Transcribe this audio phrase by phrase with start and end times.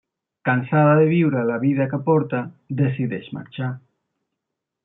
[0.47, 2.41] Cansada de viure la vida que porta,
[2.83, 3.73] decideix marxar.